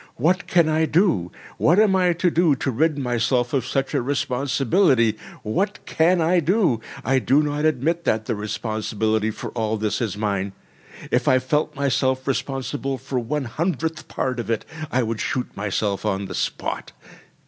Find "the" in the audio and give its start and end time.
8.25-8.33, 16.25-16.33